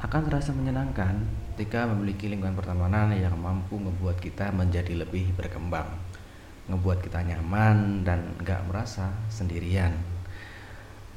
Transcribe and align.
akan 0.00 0.20
terasa 0.32 0.56
menyenangkan 0.56 1.12
ketika 1.54 1.84
memiliki 1.84 2.32
lingkungan 2.32 2.56
pertemanan 2.56 3.12
yang 3.12 3.36
mampu 3.36 3.76
membuat 3.76 4.16
kita 4.16 4.48
menjadi 4.48 4.96
lebih 4.96 5.36
berkembang, 5.36 5.92
ngebuat 6.72 7.04
kita 7.04 7.20
nyaman 7.20 8.00
dan 8.00 8.32
gak 8.40 8.64
merasa 8.64 9.12
sendirian. 9.28 9.92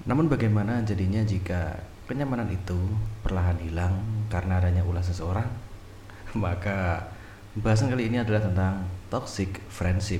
Namun 0.04 0.28
bagaimana 0.28 0.84
jadinya 0.84 1.24
jika 1.24 1.80
kenyamanan 2.12 2.52
itu 2.52 2.76
perlahan 3.24 3.56
hilang 3.64 4.28
karena 4.28 4.60
adanya 4.60 4.84
ulah 4.84 5.00
seseorang? 5.00 5.48
Maka 6.44 7.08
bahasan 7.56 7.88
kali 7.88 8.12
ini 8.12 8.20
adalah 8.20 8.44
tentang 8.44 8.84
toxic 9.08 9.64
friendship 9.72 10.20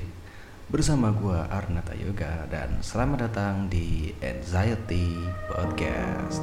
bersama 0.72 1.12
gua 1.12 1.44
Arnata 1.52 1.92
Yoga 1.92 2.48
dan 2.48 2.80
selamat 2.80 3.28
datang 3.28 3.68
di 3.68 4.16
Anxiety 4.24 5.20
Podcast. 5.52 6.40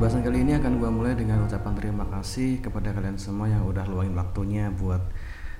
Bahasan 0.00 0.24
kali 0.24 0.48
ini 0.48 0.56
akan 0.56 0.80
gue 0.80 0.88
mulai 0.88 1.12
dengan 1.12 1.44
ucapan 1.44 1.76
terima 1.76 2.08
kasih 2.08 2.64
kepada 2.64 2.88
kalian 2.96 3.20
semua 3.20 3.52
yang 3.52 3.68
udah 3.68 3.84
luangin 3.84 4.16
waktunya 4.16 4.72
buat 4.72 5.04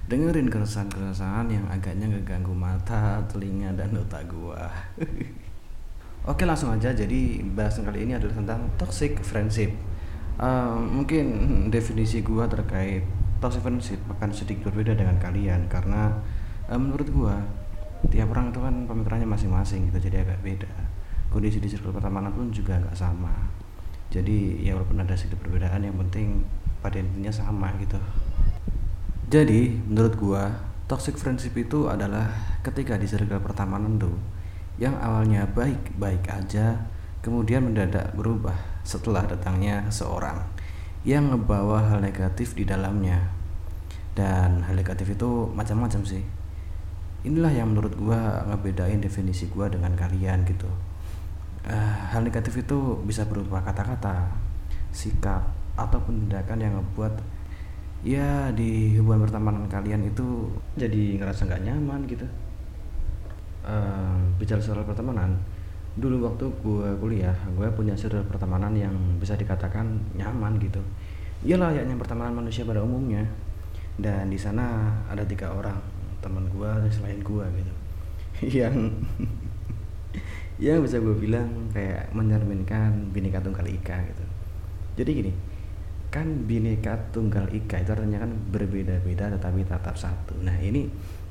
dengerin 0.08 0.48
keresahan-keresahan 0.48 1.52
yang 1.52 1.68
agaknya 1.68 2.08
ngeganggu 2.08 2.56
mata, 2.56 3.20
telinga, 3.28 3.76
dan 3.76 3.92
otak 3.92 4.32
gue. 4.32 4.62
Oke 6.32 6.48
langsung 6.48 6.72
aja, 6.72 6.88
jadi 6.96 7.44
bahasan 7.52 7.84
kali 7.84 8.08
ini 8.08 8.16
adalah 8.16 8.40
tentang 8.40 8.64
toxic 8.80 9.20
friendship. 9.20 9.76
Uh, 10.40 10.72
mungkin 10.88 11.68
definisi 11.68 12.24
gue 12.24 12.44
terkait 12.48 13.04
toxic 13.44 13.60
friendship 13.60 14.00
akan 14.08 14.32
sedikit 14.32 14.72
berbeda 14.72 14.96
dengan 14.96 15.20
kalian 15.20 15.68
karena 15.68 16.16
uh, 16.72 16.80
menurut 16.80 17.12
gue 17.12 17.36
tiap 18.08 18.32
orang 18.32 18.56
itu 18.56 18.60
kan 18.64 18.88
pemikirannya 18.88 19.28
masing-masing 19.28 19.92
gitu 19.92 20.08
jadi 20.08 20.24
agak 20.24 20.40
beda. 20.40 20.72
Kondisi 21.28 21.60
di 21.60 21.68
circle 21.68 21.92
pertemanan 21.92 22.32
pun 22.32 22.48
juga 22.48 22.80
nggak 22.80 22.96
sama 22.96 23.59
jadi 24.10 24.58
ya 24.58 24.74
walaupun 24.74 25.06
ada 25.06 25.14
sedikit 25.14 25.46
perbedaan 25.46 25.86
yang 25.86 25.94
penting 25.94 26.42
pada 26.82 26.98
intinya 26.98 27.30
sama 27.30 27.70
gitu. 27.78 27.94
Jadi 29.30 29.78
menurut 29.86 30.18
gua 30.18 30.50
toxic 30.90 31.14
friendship 31.14 31.54
itu 31.54 31.86
adalah 31.86 32.26
ketika 32.66 32.98
di 32.98 33.06
circle 33.06 33.38
pertemanan 33.38 34.02
tuh 34.02 34.18
yang 34.82 34.98
awalnya 34.98 35.46
baik-baik 35.54 36.26
aja 36.26 36.90
kemudian 37.22 37.62
mendadak 37.70 38.10
berubah 38.18 38.82
setelah 38.82 39.22
datangnya 39.30 39.86
seorang 39.94 40.42
yang 41.06 41.30
ngebawa 41.30 41.94
hal 41.94 42.02
negatif 42.02 42.58
di 42.58 42.66
dalamnya. 42.66 43.30
Dan 44.18 44.66
hal 44.66 44.74
negatif 44.74 45.14
itu 45.14 45.46
macam-macam 45.54 46.02
sih. 46.02 46.26
Inilah 47.22 47.54
yang 47.54 47.70
menurut 47.70 47.94
gua 47.94 48.42
ngebedain 48.50 48.98
definisi 48.98 49.46
gua 49.46 49.70
dengan 49.70 49.94
kalian 49.94 50.42
gitu 50.50 50.89
uh, 51.66 51.94
hal 52.12 52.22
negatif 52.24 52.60
itu 52.60 53.00
bisa 53.04 53.26
berupa 53.28 53.60
kata-kata, 53.60 54.30
sikap 54.94 55.44
ataupun 55.76 56.26
tindakan 56.26 56.58
yang 56.60 56.74
ngebuat 56.76 57.14
ya 58.00 58.48
di 58.56 58.96
hubungan 58.96 59.28
pertemanan 59.28 59.64
kalian 59.68 60.08
itu 60.08 60.48
jadi 60.76 61.20
ngerasa 61.20 61.44
nggak 61.48 61.64
nyaman 61.68 62.00
gitu. 62.08 62.26
Uh, 63.60 64.16
bicara 64.40 64.56
soal 64.56 64.80
pertemanan, 64.88 65.36
dulu 66.00 66.24
waktu 66.24 66.48
gue 66.64 66.88
kuliah, 66.96 67.36
gue 67.52 67.68
punya 67.76 67.92
circle 67.92 68.24
pertemanan 68.24 68.72
yang 68.72 68.94
bisa 69.20 69.36
dikatakan 69.36 70.00
nyaman 70.16 70.56
gitu. 70.56 70.80
Iyalah 71.44 71.76
layaknya 71.76 71.96
pertemanan 72.00 72.40
manusia 72.40 72.64
pada 72.64 72.80
umumnya. 72.80 73.24
Dan 74.00 74.32
di 74.32 74.40
sana 74.40 74.96
ada 75.12 75.20
tiga 75.28 75.52
orang 75.52 75.76
teman 76.24 76.48
gue 76.48 76.70
selain 76.88 77.20
gue 77.20 77.44
gitu, 77.60 77.72
yang 78.64 78.72
yang 80.60 80.84
bisa 80.84 81.00
gue 81.00 81.16
bilang 81.16 81.72
kayak 81.72 82.12
mencerminkan 82.12 83.08
bineka 83.16 83.40
tunggal 83.40 83.64
ika 83.64 83.96
gitu. 84.04 84.24
Jadi 85.00 85.10
gini 85.16 85.32
kan 86.10 86.26
bineka 86.44 86.98
tunggal 87.14 87.46
ika 87.48 87.80
itu 87.80 87.90
artinya 87.94 88.26
kan 88.26 88.32
berbeda-beda 88.52 89.32
tetapi 89.32 89.64
tetap 89.64 89.96
satu. 89.96 90.36
Nah 90.44 90.58
ini 90.60 90.84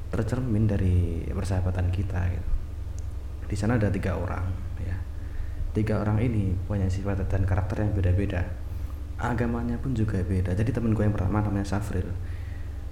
tercermin 0.09 0.65
dari 0.65 1.21
persahabatan 1.29 1.93
kita 1.93 2.21
gitu. 2.33 2.49
Di 3.45 3.53
sana 3.53 3.77
ada 3.77 3.93
tiga 3.93 4.17
orang 4.17 4.49
ya. 4.81 4.97
Tiga 5.77 6.01
orang 6.01 6.17
ini 6.25 6.57
punya 6.65 6.89
sifat 6.89 7.29
dan 7.29 7.45
karakter 7.45 7.85
yang 7.85 7.93
beda-beda. 7.93 8.41
Agamanya 9.21 9.77
pun 9.77 9.93
juga 9.93 10.25
beda. 10.25 10.57
Jadi 10.57 10.73
temen 10.73 10.97
gue 10.97 11.05
yang 11.05 11.13
pertama 11.13 11.45
namanya 11.45 11.69
Safril. 11.69 12.09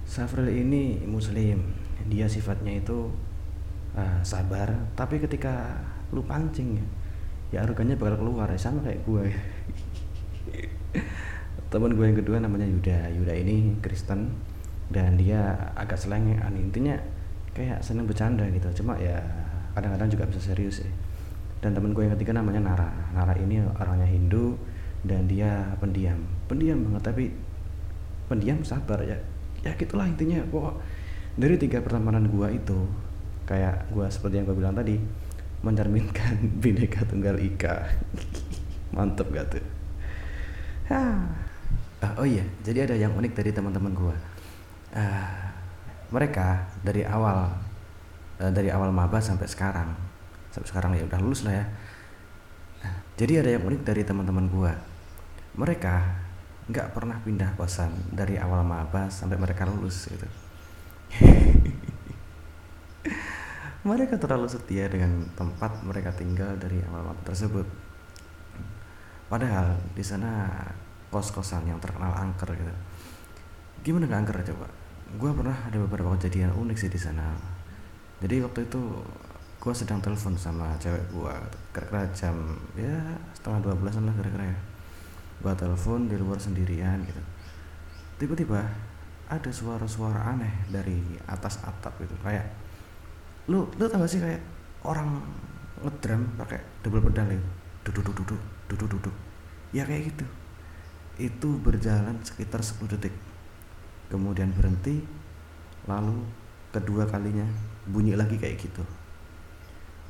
Safril 0.06 0.54
ini 0.54 1.02
muslim. 1.02 1.74
Dia 2.06 2.30
sifatnya 2.30 2.78
itu 2.78 3.10
uh, 3.98 4.20
sabar. 4.22 4.70
Tapi 4.94 5.18
ketika 5.18 5.82
lu 6.12 6.24
pancing 6.24 6.78
ya? 6.78 6.86
Ya 7.48 7.58
arogannya 7.64 7.96
bakal 7.96 8.20
keluar 8.20 8.48
ya 8.52 8.60
sama 8.60 8.84
kayak 8.84 9.00
gue 9.08 9.24
teman 11.72 11.92
gue 11.92 12.04
yang 12.04 12.18
kedua 12.18 12.36
namanya 12.40 12.64
Yuda. 12.64 13.12
Yuda 13.12 13.34
ini 13.36 13.76
Kristen 13.80 14.32
dan 14.88 15.16
dia 15.20 15.72
agak 15.76 16.00
selengean. 16.00 16.52
Intinya 16.56 16.96
kayak 17.52 17.80
seneng 17.84 18.08
bercanda 18.08 18.44
gitu. 18.48 18.84
Cuma 18.84 18.96
ya 19.00 19.20
kadang-kadang 19.76 20.08
juga 20.12 20.24
bisa 20.28 20.40
serius 20.40 20.84
ya 20.84 20.90
dan 21.58 21.74
teman 21.74 21.90
gue 21.90 22.06
yang 22.06 22.14
ketiga 22.14 22.38
namanya 22.38 22.62
Nara. 22.62 22.90
Nara 23.14 23.34
ini 23.34 23.58
orangnya 23.58 24.06
Hindu 24.06 24.54
dan 25.02 25.26
dia 25.26 25.74
pendiam. 25.82 26.18
Pendiam 26.46 26.78
banget 26.86 27.02
tapi 27.10 27.24
pendiam 28.30 28.62
sabar 28.62 29.02
ya. 29.02 29.18
Ya 29.66 29.74
gitulah 29.74 30.06
intinya. 30.06 30.38
Pokok 30.46 30.78
dari 31.34 31.58
tiga 31.58 31.82
pertemanan 31.82 32.30
gue 32.30 32.48
itu 32.54 32.78
kayak 33.46 33.90
gue 33.90 34.06
seperti 34.06 34.38
yang 34.42 34.46
gue 34.46 34.56
bilang 34.58 34.74
tadi 34.76 35.00
mencerminkan 35.62 36.38
bineka 36.62 37.04
tunggal 37.08 37.36
ika. 37.38 37.88
Mantep 38.94 39.28
gak 39.32 39.46
tuh? 39.58 39.66
Ah. 40.88 41.28
oh 42.16 42.24
iya 42.24 42.46
jadi 42.64 42.88
ada 42.88 42.96
yang 42.96 43.12
unik 43.12 43.32
dari 43.36 43.50
teman-teman 43.52 43.92
gua. 43.92 44.16
Uh, 44.94 45.44
mereka 46.08 46.64
dari 46.80 47.04
awal 47.04 47.52
uh, 48.40 48.52
dari 48.54 48.72
awal 48.72 48.88
maba 48.88 49.20
sampai 49.20 49.44
sekarang 49.44 49.92
sampai 50.48 50.68
sekarang 50.70 50.90
ya 50.96 51.04
udah 51.04 51.20
lulus 51.20 51.44
lah 51.44 51.54
ya. 51.58 51.64
Nah, 52.80 52.96
jadi 53.18 53.44
ada 53.44 53.50
yang 53.58 53.66
unik 53.68 53.82
dari 53.84 54.02
teman-teman 54.06 54.46
gua. 54.48 54.72
Mereka 55.58 55.94
nggak 56.68 56.92
pernah 56.92 57.16
pindah 57.24 57.56
kosan 57.56 57.88
dari 58.12 58.36
awal 58.36 58.60
maba 58.60 59.08
sampai 59.08 59.40
mereka 59.40 59.64
lulus 59.64 60.04
gitu 60.04 60.28
mereka 63.86 64.18
terlalu 64.18 64.50
setia 64.50 64.90
dengan 64.90 65.22
tempat 65.38 65.82
mereka 65.86 66.10
tinggal 66.14 66.58
dari 66.58 66.82
awal 66.90 67.14
waktu 67.14 67.22
tersebut. 67.26 67.66
Padahal 69.30 69.78
di 69.94 70.02
sana 70.02 70.50
kos-kosan 71.12 71.68
yang 71.68 71.78
terkenal 71.78 72.10
angker 72.16 72.50
gitu. 72.56 72.74
Gimana 73.86 74.10
gak 74.10 74.20
angker 74.26 74.36
coba? 74.54 74.66
Gue 75.14 75.30
pernah 75.30 75.56
ada 75.68 75.78
beberapa 75.78 76.10
kejadian 76.18 76.52
unik 76.56 76.76
sih 76.76 76.90
di 76.90 77.00
sana. 77.00 77.32
Jadi 78.18 78.42
waktu 78.42 78.66
itu 78.66 78.82
gue 79.58 79.74
sedang 79.74 79.98
telepon 79.98 80.38
sama 80.38 80.78
cewek 80.78 81.10
gue 81.10 81.34
kira-kira 81.74 82.06
jam 82.14 82.34
ya 82.78 82.94
setengah 83.34 83.58
dua 83.68 83.74
belasan 83.74 84.06
lah 84.06 84.14
kira-kira 84.14 84.54
ya 84.54 84.58
gue 85.42 85.52
telepon 85.58 86.06
di 86.06 86.14
luar 86.14 86.38
sendirian 86.38 87.02
gitu 87.02 87.22
tiba-tiba 88.22 88.62
ada 89.26 89.50
suara-suara 89.50 90.30
aneh 90.30 90.62
dari 90.70 91.02
atas 91.26 91.58
atap 91.66 91.90
gitu 91.98 92.14
kayak 92.22 92.46
lu 93.48 93.64
lu 93.80 93.84
tau 93.88 94.04
gak 94.04 94.10
sih 94.12 94.20
kayak 94.20 94.44
orang 94.84 95.18
ngedrum 95.80 96.22
pakai 96.36 96.60
double 96.84 97.00
pedal 97.00 97.32
itu 97.32 97.88
duduk 97.88 98.12
duduk 98.12 98.36
duduk 98.36 98.42
duduk 98.68 98.88
duduk 99.00 99.14
ya 99.72 99.84
kayak 99.84 100.12
gitu. 100.12 100.26
Itu 101.18 101.58
berjalan 101.60 102.20
sekitar 102.22 102.62
10 102.62 102.94
detik. 102.96 103.14
Kemudian 104.08 104.52
berhenti 104.54 105.04
lalu 105.84 106.24
kedua 106.72 107.04
kalinya 107.08 107.44
bunyi 107.88 108.16
lagi 108.16 108.36
kayak 108.36 108.60
gitu. 108.60 108.84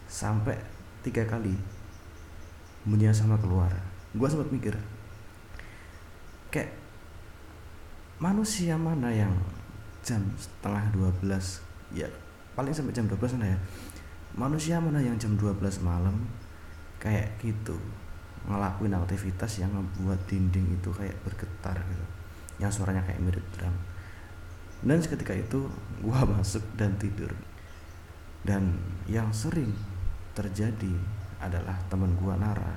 Sampai 0.06 0.58
tiga 1.02 1.24
kali 1.26 1.54
bunyi 2.86 3.10
sama 3.14 3.38
keluar. 3.38 3.70
Gua 4.14 4.28
sempat 4.30 4.50
mikir 4.50 4.74
kayak 6.48 6.72
manusia 8.18 8.74
mana 8.74 9.12
yang 9.12 9.30
jam 10.00 10.24
setengah 10.40 10.90
12 11.22 11.28
ya 11.92 12.08
paling 12.58 12.74
sampai 12.74 12.90
jam 12.90 13.06
12 13.06 13.38
ya? 13.38 13.58
Manusia 14.34 14.82
mana 14.82 14.98
yang 14.98 15.14
jam 15.14 15.38
12 15.38 15.62
malam 15.86 16.26
kayak 16.98 17.38
gitu 17.38 17.78
ngelakuin 18.50 18.98
aktivitas 18.98 19.62
yang 19.62 19.70
membuat 19.70 20.18
dinding 20.26 20.66
itu 20.74 20.90
kayak 20.90 21.14
bergetar 21.22 21.78
gitu. 21.78 22.06
Yang 22.58 22.82
suaranya 22.82 23.06
kayak 23.06 23.22
mirip 23.22 23.46
drum. 23.54 23.70
Dan 24.82 24.98
seketika 24.98 25.38
itu 25.38 25.70
gua 26.02 26.26
masuk 26.34 26.66
dan 26.74 26.98
tidur. 26.98 27.30
Dan 28.42 28.74
yang 29.06 29.30
sering 29.30 29.70
terjadi 30.34 30.98
adalah 31.38 31.78
teman 31.86 32.10
gua 32.18 32.34
Nara. 32.34 32.74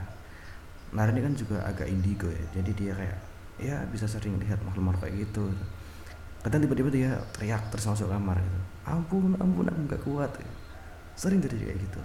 Nara 0.94 1.10
ini 1.10 1.26
kan 1.26 1.34
juga 1.34 1.58
agak 1.66 1.88
indigo 1.88 2.28
ya 2.28 2.44
jadi 2.52 2.72
dia 2.76 2.92
kayak 2.94 3.20
ya 3.62 3.78
bisa 3.88 4.04
sering 4.10 4.36
lihat 4.44 4.60
makhluk-makhluk 4.68 5.08
kayak 5.08 5.24
gitu 5.24 5.48
kadang 6.42 6.66
tiba-tiba 6.66 6.90
dia 6.90 7.12
teriak 7.38 7.70
terus 7.70 7.86
masuk 7.86 8.10
kamar 8.10 8.42
gitu. 8.42 8.60
Ampun 8.90 9.38
ampun 9.38 9.70
aku 9.70 9.82
nggak 9.86 10.02
kuat 10.02 10.32
sering 11.14 11.38
terjadi 11.38 11.70
kayak 11.70 11.80
gitu. 11.86 12.02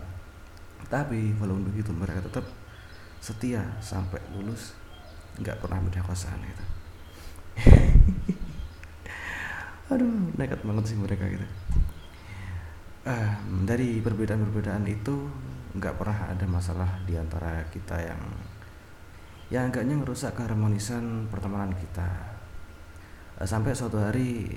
Tapi 0.93 1.33
walaupun 1.41 1.73
begitu 1.73 1.91
mereka 1.97 2.29
tetap 2.29 2.44
setia 3.19 3.65
sampai 3.81 4.21
lulus 4.37 4.77
nggak 5.41 5.56
pernah 5.61 5.81
beda 5.81 6.05
kosan 6.05 6.37
gitu. 6.44 6.65
Aduh 9.97 10.12
nekat 10.37 10.61
banget 10.61 10.85
sih 10.93 10.99
mereka 11.00 11.25
gitu. 11.27 11.47
Uh, 13.06 13.32
dari 13.62 14.03
perbedaan-perbedaan 14.03 14.85
itu 14.91 15.31
nggak 15.79 15.94
pernah 15.97 16.32
ada 16.32 16.44
masalah 16.44 16.91
di 17.06 17.15
antara 17.15 17.62
kita 17.71 17.97
yang 18.03 18.23
yang 19.47 19.71
agaknya 19.71 20.03
ngerusak 20.03 20.35
keharmonisan 20.35 21.31
pertemanan 21.31 21.71
kita 21.71 22.36
sampai 23.44 23.77
suatu 23.77 24.00
hari 24.00 24.49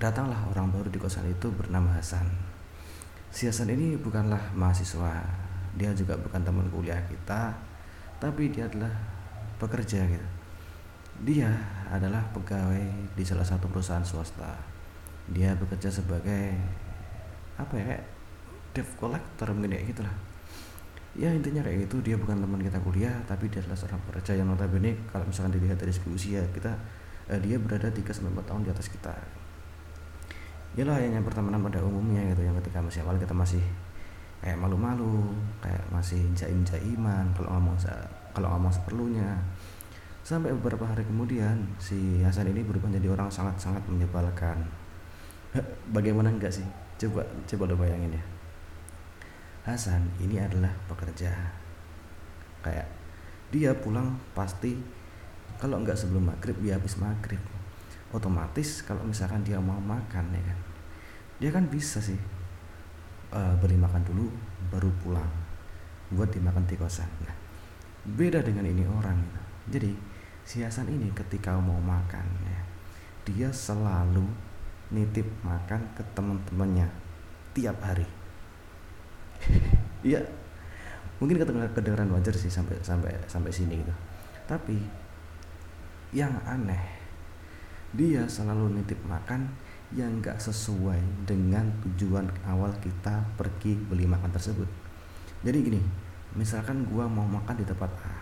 datanglah 0.00 0.40
orang 0.48 0.72
baru 0.72 0.88
di 0.88 0.96
kosan 0.96 1.28
itu 1.28 1.52
bernama 1.52 1.92
Hasan. 2.00 2.24
Si 3.28 3.44
Hasan 3.44 3.68
ini 3.68 4.00
bukanlah 4.00 4.56
mahasiswa 4.56 5.20
dia 5.76 5.92
juga 5.96 6.16
bukan 6.20 6.40
teman 6.44 6.68
kuliah 6.68 7.00
kita 7.08 7.52
tapi 8.16 8.48
dia 8.48 8.68
adalah 8.68 8.92
pekerja 9.60 10.04
gitu. 10.08 10.28
Dia 11.28 11.52
adalah 11.92 12.24
pegawai 12.32 13.12
di 13.12 13.24
salah 13.24 13.44
satu 13.44 13.68
perusahaan 13.68 14.04
swasta. 14.04 14.56
Dia 15.28 15.52
bekerja 15.52 15.92
sebagai 15.92 16.56
apa 17.60 17.74
ya 17.76 18.00
dev 18.72 18.88
collector 18.96 19.52
mungkin 19.52 19.76
ya 19.76 19.80
gitulah. 19.84 20.16
Ya 21.12 21.28
intinya 21.28 21.60
kayak 21.60 21.84
gitu. 21.88 22.00
Dia 22.00 22.16
bukan 22.16 22.40
teman 22.40 22.64
kita 22.64 22.80
kuliah 22.80 23.12
tapi 23.28 23.52
dia 23.52 23.60
adalah 23.60 23.76
seorang 23.76 24.00
pekerja 24.08 24.40
yang 24.40 24.48
notabene 24.48 24.96
kalau 25.12 25.28
misalkan 25.28 25.56
dilihat 25.60 25.76
dari 25.76 25.92
segi 25.92 26.08
usia 26.08 26.40
kita 26.56 26.72
eh, 27.30 27.38
dia 27.38 27.60
berada 27.60 27.92
3 27.92 28.02
sampai 28.10 28.32
4 28.34 28.48
tahun 28.48 28.62
di 28.66 28.70
atas 28.72 28.88
kita. 28.88 29.14
Yalah 30.72 31.04
yang 31.04 31.20
pertemanan 31.20 31.60
pada 31.60 31.84
umumnya 31.84 32.24
gitu 32.32 32.48
yang 32.48 32.56
ketika 32.64 32.80
masih 32.80 33.04
awal 33.04 33.20
kita 33.20 33.36
masih 33.36 33.60
kayak 34.40 34.56
malu-malu 34.56 35.30
kayak 35.60 35.84
masih 35.92 36.24
jaim-jaiman 36.32 37.28
kalau 37.36 37.60
ngomong 37.60 37.76
kalau 38.32 38.48
ngomong 38.56 38.72
seperlunya. 38.72 39.36
Sampai 40.22 40.54
beberapa 40.54 40.86
hari 40.86 41.02
kemudian 41.04 41.66
si 41.76 42.22
Hasan 42.22 42.48
ini 42.48 42.62
berubah 42.62 42.88
menjadi 42.88 43.12
orang 43.12 43.28
sangat-sangat 43.28 43.84
menyebalkan. 43.90 44.64
Bagaimana 45.92 46.32
enggak 46.32 46.54
sih? 46.54 46.64
Coba 46.96 47.26
coba 47.44 47.62
lo 47.68 47.74
bayangin 47.76 48.16
ya. 48.16 48.24
Hasan 49.68 50.08
ini 50.22 50.40
adalah 50.40 50.72
pekerja. 50.88 51.30
Kayak 52.64 52.88
dia 53.52 53.76
pulang 53.76 54.16
pasti 54.32 54.78
kalau 55.62 55.78
enggak 55.78 55.94
sebelum 55.94 56.26
maghrib 56.26 56.58
ya 56.58 56.74
habis 56.74 56.98
maghrib. 56.98 57.38
Otomatis 58.10 58.82
kalau 58.82 59.06
misalkan 59.06 59.46
dia 59.46 59.62
mau 59.62 59.78
makan 59.78 60.34
ya 60.34 60.42
kan 60.42 60.58
dia 61.38 61.50
kan 61.54 61.64
bisa 61.70 62.02
sih 62.02 62.18
uh, 63.30 63.54
beli 63.62 63.78
makan 63.78 64.02
dulu 64.02 64.26
baru 64.74 64.90
pulang. 65.06 65.30
Buat 66.10 66.34
dimakan 66.34 66.66
di 66.66 66.74
kosan. 66.74 67.06
Nah 67.22 67.34
beda 68.02 68.42
dengan 68.42 68.66
ini 68.66 68.82
orang 68.82 69.14
gitu. 69.14 69.40
jadi 69.78 69.90
si 70.42 70.58
Hasan 70.66 70.90
ini 70.90 71.14
ketika 71.14 71.54
mau 71.54 71.78
makan 71.78 72.26
ya 72.42 72.60
dia 73.22 73.48
selalu 73.54 74.26
nitip 74.90 75.22
makan 75.46 75.78
ke 75.94 76.02
teman-temannya 76.18 76.90
tiap 77.54 77.78
hari. 77.86 78.06
Iya. 80.02 80.18
Mungkin 81.22 81.38
kedengaran 81.46 82.10
wajar 82.10 82.34
sih 82.34 82.50
sampai 82.50 82.74
sampai 82.82 83.14
sampai 83.30 83.54
sini 83.54 83.78
gitu. 83.78 83.94
Tapi 84.50 85.01
yang 86.12 86.36
aneh 86.44 87.02
dia 87.92 88.24
selalu 88.24 88.80
nitip 88.80 89.00
makan 89.04 89.52
yang 89.92 90.24
gak 90.24 90.40
sesuai 90.40 91.28
dengan 91.28 91.68
tujuan 91.84 92.24
awal 92.48 92.72
kita 92.80 93.20
pergi 93.36 93.76
beli 93.76 94.08
makan 94.08 94.32
tersebut. 94.32 94.64
Jadi 95.44 95.58
gini 95.60 95.80
misalkan 96.32 96.88
gua 96.88 97.04
mau 97.04 97.28
makan 97.28 97.60
di 97.60 97.64
tempat 97.68 97.92
A 98.00 98.16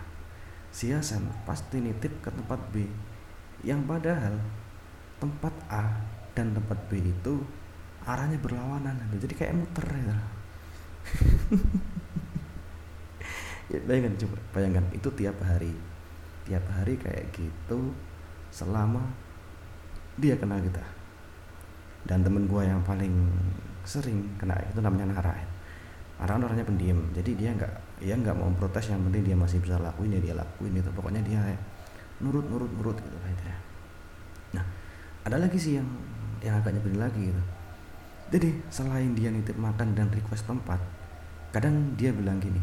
si 0.75 0.91
Hasan 0.91 1.27
pasti 1.47 1.79
nitip 1.79 2.11
ke 2.23 2.31
tempat 2.35 2.59
B. 2.75 2.87
Yang 3.63 3.87
padahal 3.87 4.35
tempat 5.23 5.55
A 5.71 5.95
dan 6.35 6.51
tempat 6.55 6.79
B 6.91 6.99
itu 6.99 7.43
arahnya 8.03 8.39
berlawanan 8.43 8.97
jadi 9.19 9.35
kayak 9.35 9.55
muter 9.55 9.87
ya. 9.87 10.17
Ya 13.71 13.79
bayangkan 13.87 14.19
coba 14.19 14.35
bayangkan 14.51 14.83
itu 14.91 15.07
tiap 15.15 15.39
hari 15.47 15.71
tiap 16.49 16.65
hari 16.73 16.97
kayak 16.97 17.29
gitu 17.35 17.93
selama 18.51 19.03
dia 20.21 20.37
kenal 20.37 20.61
kita. 20.61 20.83
Dan 22.05 22.25
temen 22.25 22.49
gue 22.49 22.63
yang 22.65 22.81
paling 22.85 23.13
sering 23.85 24.25
kena 24.37 24.57
itu 24.69 24.81
namanya 24.81 25.17
Nara 25.17 25.35
Nara 26.21 26.37
orangnya 26.37 26.69
pendiam 26.69 27.01
jadi 27.17 27.31
dia 27.33 27.51
nggak 27.57 27.73
ya 28.05 28.13
nggak 28.13 28.37
mau 28.37 28.53
protes 28.61 28.93
yang 28.93 29.01
penting 29.09 29.33
dia 29.33 29.37
masih 29.37 29.57
bisa 29.57 29.81
lakuin 29.81 30.13
ya 30.13 30.21
dia 30.21 30.35
lakuin 30.37 30.77
itu 30.77 30.93
pokoknya 30.93 31.25
dia 31.25 31.41
nurut 32.21 32.45
nurut 32.45 32.69
nurut 32.77 32.97
gitu 33.01 33.17
lah 33.17 33.31
itu 33.33 33.45
ya 33.49 33.57
nah 34.61 34.65
ada 35.25 35.37
lagi 35.41 35.57
sih 35.57 35.81
yang 35.81 35.89
yang 36.41 36.57
agak 36.57 36.73
nyebelin 36.73 37.01
lagi 37.05 37.29
gitu. 37.29 37.43
Jadi 38.31 38.49
selain 38.71 39.11
dia 39.13 39.29
nitip 39.29 39.59
makan 39.59 39.93
dan 39.93 40.07
request 40.15 40.47
tempat 40.47 40.79
kadang 41.51 41.99
dia 41.99 42.15
bilang 42.15 42.39
gini 42.39 42.63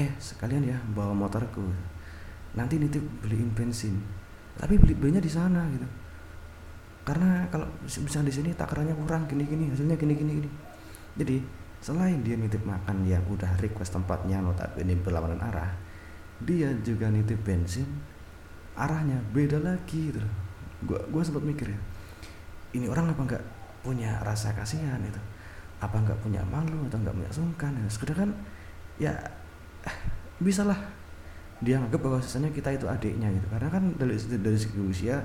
eh 0.00 0.08
sekalian 0.16 0.64
ya 0.64 0.78
bawa 0.96 1.12
motorku 1.12 1.60
nanti 2.54 2.78
nitip 2.78 3.02
beliin 3.22 3.50
bensin. 3.54 3.98
Tapi 4.54 4.78
beli 4.78 4.94
belinya 4.94 5.22
di 5.22 5.30
sana 5.30 5.66
gitu. 5.70 5.86
Karena 7.04 7.44
kalau 7.52 7.68
bisa 7.84 8.24
di 8.24 8.32
sini 8.32 8.56
takarannya 8.56 8.96
kurang 8.96 9.28
gini 9.28 9.44
gini 9.44 9.68
hasilnya 9.70 9.98
gini 9.98 10.14
gini. 10.16 10.32
Gini 10.40 10.50
jadi 11.14 11.38
selain 11.78 12.20
dia 12.26 12.34
nitip 12.34 12.62
makan 12.66 13.06
yang 13.06 13.22
udah 13.30 13.54
request 13.62 13.94
tempatnya 13.94 14.42
notabene 14.42 14.98
berlawanan 14.98 15.38
arah 15.40 15.70
dia 16.42 16.74
juga 16.82 17.08
nitip 17.08 17.38
bensin 17.46 17.86
arahnya 18.74 19.22
beda 19.30 19.62
lagi 19.62 20.10
gitu 20.10 20.22
gua 20.82 21.00
gua 21.12 21.22
sempat 21.22 21.46
mikir 21.46 21.70
ya 21.70 21.80
ini 22.74 22.90
orang 22.90 23.14
apa 23.14 23.22
enggak 23.22 23.44
punya 23.86 24.18
rasa 24.26 24.50
kasihan 24.56 24.98
itu 25.04 25.20
apa 25.78 25.94
enggak 26.02 26.18
punya 26.18 26.42
malu 26.48 26.88
atau 26.90 26.98
enggak 26.98 27.14
punya 27.14 27.30
sungkan 27.30 27.72
ya 27.78 27.86
sekedar 27.86 28.16
kan 28.26 28.30
ya 28.98 29.12
bisa 30.46 30.66
lah 30.66 30.78
dia 31.64 31.80
anggap 31.80 32.04
bahwa 32.04 32.20
sisanya 32.20 32.52
kita 32.52 32.76
itu 32.76 32.84
adiknya 32.84 33.32
gitu. 33.32 33.46
Karena 33.48 33.68
kan 33.72 33.84
dari 33.96 34.14
dari 34.20 34.58
segi 34.60 34.78
usia 34.78 35.16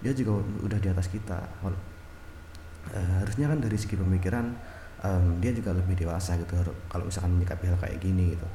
dia 0.00 0.12
juga 0.16 0.40
udah 0.64 0.78
di 0.80 0.88
atas 0.88 1.12
kita. 1.12 1.36
Uh, 1.62 3.16
harusnya 3.20 3.50
kan 3.52 3.58
dari 3.60 3.76
segi 3.76 3.98
pemikiran 3.98 4.56
um, 5.04 5.36
dia 5.38 5.52
juga 5.52 5.76
lebih 5.76 6.00
dewasa 6.00 6.40
gitu. 6.40 6.56
Kalau 6.88 7.04
misalkan 7.04 7.36
menyikapi 7.36 7.68
hal 7.68 7.76
kayak 7.76 8.00
gini 8.00 8.32
gitu. 8.32 8.48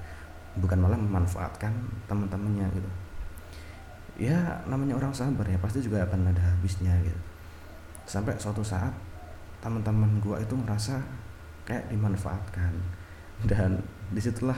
Bukan 0.58 0.82
malah 0.82 0.98
memanfaatkan 0.98 1.72
teman-temannya 2.10 2.68
gitu. 2.74 2.90
Ya 4.20 4.60
namanya 4.68 4.98
orang 4.98 5.13
sabar 5.13 5.46
ya 5.48 5.56
pasti 5.62 5.80
juga 5.80 6.04
akan 6.04 6.34
ada 6.34 6.42
habisnya 6.42 6.98
gitu. 7.06 7.22
Sampai 8.10 8.36
suatu 8.42 8.66
saat 8.66 8.92
teman-teman 9.62 10.18
gua 10.20 10.42
itu 10.42 10.58
merasa 10.58 10.98
kayak 11.70 11.86
dimanfaatkan. 11.94 12.74
Dan 13.46 13.78
di 14.12 14.22
situlah 14.22 14.58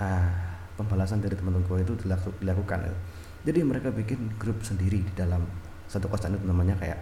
uh, 0.00 0.47
pembalasan 0.78 1.18
dari 1.18 1.34
teman-teman 1.34 1.66
gua 1.66 1.82
itu 1.82 1.98
dilakukan 2.38 2.78
gitu. 2.86 2.98
jadi 3.50 3.58
mereka 3.66 3.90
bikin 3.90 4.38
grup 4.38 4.62
sendiri 4.62 5.02
di 5.02 5.12
dalam 5.18 5.42
satu 5.90 6.06
kosan 6.06 6.38
itu 6.38 6.46
namanya 6.46 6.78
kayak 6.78 7.00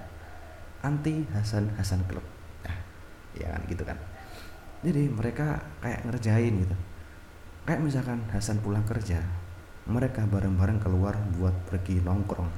anti 0.87 1.27
Hasan 1.35 1.75
Hasan 1.75 2.07
Club. 2.07 2.23
Nah, 2.63 2.77
ya 3.35 3.51
kan 3.51 3.61
gitu 3.67 3.83
kan. 3.83 3.99
Jadi 4.87 5.11
mereka 5.11 5.59
kayak 5.83 6.07
ngerjain 6.07 6.55
gitu. 6.63 6.77
Kayak 7.67 7.83
misalkan 7.83 8.23
Hasan 8.31 8.63
pulang 8.63 8.87
kerja 8.87 9.19
mereka 9.87 10.27
bareng-bareng 10.27 10.83
keluar 10.83 11.15
buat 11.39 11.55
pergi 11.71 12.03
nongkrong. 12.03 12.51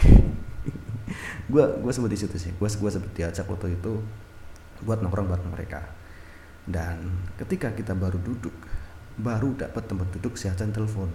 Gue 1.52 1.64
gue 1.84 1.92
sebut 1.92 2.08
di 2.08 2.16
situ 2.16 2.36
sih. 2.40 2.52
Gue 2.56 2.68
gue 2.68 2.90
sebut 2.92 3.12
diajak 3.12 3.44
waktu 3.44 3.76
itu 3.76 4.00
buat 4.84 5.04
nongkrong 5.04 5.28
buat 5.28 5.44
mereka. 5.52 5.84
Dan 6.64 7.28
ketika 7.36 7.74
kita 7.76 7.92
baru 7.92 8.16
duduk 8.16 8.54
baru 9.20 9.52
dapat 9.52 9.84
tempat 9.84 10.08
duduk 10.16 10.40
si 10.40 10.48
Hasan 10.48 10.72
telepon. 10.72 11.12